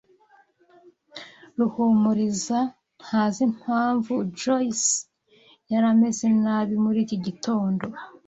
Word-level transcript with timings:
Ruhumuriza 1.57 2.59
ntazi 3.01 3.41
impamvu 3.49 4.13
Joyce 4.39 4.93
yari 5.71 5.85
ameze 5.93 6.25
nabi 6.43 6.73
muri 6.83 6.99
iki 7.05 7.17
gitondo. 7.25 7.85